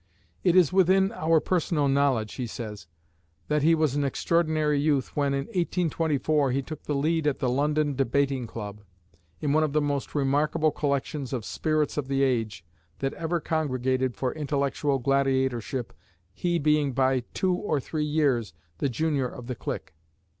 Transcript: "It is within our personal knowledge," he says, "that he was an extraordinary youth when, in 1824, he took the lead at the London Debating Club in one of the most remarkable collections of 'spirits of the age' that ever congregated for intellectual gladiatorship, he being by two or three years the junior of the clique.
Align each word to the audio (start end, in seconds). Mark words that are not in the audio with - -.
"It 0.43 0.55
is 0.55 0.73
within 0.73 1.11
our 1.11 1.39
personal 1.39 1.87
knowledge," 1.87 2.33
he 2.33 2.47
says, 2.47 2.87
"that 3.49 3.61
he 3.61 3.75
was 3.75 3.93
an 3.95 4.03
extraordinary 4.03 4.79
youth 4.79 5.15
when, 5.15 5.35
in 5.35 5.43
1824, 5.45 6.49
he 6.49 6.63
took 6.63 6.81
the 6.85 6.95
lead 6.95 7.27
at 7.27 7.37
the 7.37 7.47
London 7.47 7.93
Debating 7.93 8.47
Club 8.47 8.81
in 9.41 9.53
one 9.53 9.63
of 9.63 9.73
the 9.73 9.79
most 9.79 10.15
remarkable 10.15 10.71
collections 10.71 11.33
of 11.33 11.45
'spirits 11.45 11.97
of 11.97 12.07
the 12.07 12.23
age' 12.23 12.65
that 12.97 13.13
ever 13.13 13.39
congregated 13.39 14.15
for 14.15 14.33
intellectual 14.33 14.97
gladiatorship, 14.97 15.93
he 16.33 16.57
being 16.57 16.93
by 16.93 17.19
two 17.35 17.53
or 17.53 17.79
three 17.79 18.03
years 18.03 18.53
the 18.79 18.89
junior 18.89 19.27
of 19.27 19.45
the 19.45 19.53
clique. 19.53 19.93